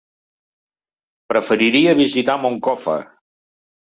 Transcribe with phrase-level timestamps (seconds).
[1.33, 2.97] Preferiria visitar Moncofa.